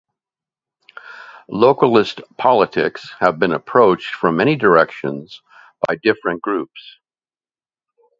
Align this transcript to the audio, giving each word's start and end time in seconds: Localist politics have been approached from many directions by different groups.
Localist 1.47 2.23
politics 2.35 3.11
have 3.19 3.37
been 3.37 3.51
approached 3.51 4.15
from 4.15 4.35
many 4.37 4.55
directions 4.55 5.43
by 5.87 5.95
different 6.01 6.41
groups. 6.41 6.97